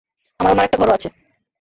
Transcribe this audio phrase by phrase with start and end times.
[0.39, 1.07] আমার অন্য আরেকটা ঘরও আছে।